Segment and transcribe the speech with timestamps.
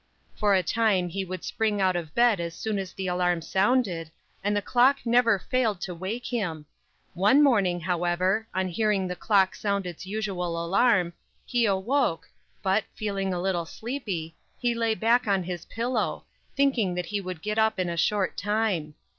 [0.33, 4.09] "'For a time he would spring out of bed as soon as the alarm sounded,
[4.43, 6.65] and the clock never failed to wake him.
[7.13, 11.13] One morning, however, on hearing the clock sound its usual alarm,
[11.45, 12.27] he awoke,
[12.63, 16.25] but, feeling a little sleepy, he lay back on his pillow,
[16.55, 18.95] thinking that he would get up in a short time.